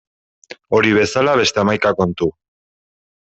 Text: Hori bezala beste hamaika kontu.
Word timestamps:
Hori 0.77 0.93
bezala 0.97 1.35
beste 1.41 1.61
hamaika 1.65 1.93
kontu. 2.01 2.31